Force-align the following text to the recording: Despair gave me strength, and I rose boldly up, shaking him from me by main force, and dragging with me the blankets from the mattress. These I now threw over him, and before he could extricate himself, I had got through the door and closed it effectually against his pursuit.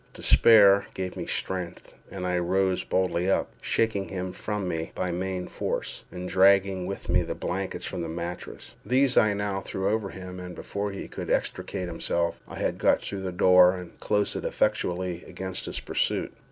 Despair 0.15 0.87
gave 0.95 1.15
me 1.15 1.27
strength, 1.27 1.93
and 2.09 2.25
I 2.25 2.39
rose 2.39 2.83
boldly 2.83 3.29
up, 3.29 3.51
shaking 3.61 4.09
him 4.09 4.33
from 4.33 4.67
me 4.67 4.91
by 4.95 5.11
main 5.11 5.45
force, 5.47 6.05
and 6.11 6.27
dragging 6.27 6.87
with 6.87 7.07
me 7.07 7.21
the 7.21 7.35
blankets 7.35 7.85
from 7.85 8.01
the 8.01 8.09
mattress. 8.09 8.73
These 8.83 9.15
I 9.15 9.35
now 9.35 9.61
threw 9.61 9.87
over 9.91 10.09
him, 10.09 10.39
and 10.39 10.55
before 10.55 10.89
he 10.89 11.07
could 11.07 11.29
extricate 11.29 11.87
himself, 11.87 12.39
I 12.47 12.55
had 12.57 12.79
got 12.79 13.03
through 13.03 13.21
the 13.21 13.31
door 13.31 13.77
and 13.77 13.99
closed 13.99 14.35
it 14.35 14.43
effectually 14.43 15.23
against 15.27 15.65
his 15.67 15.79
pursuit. 15.79 16.33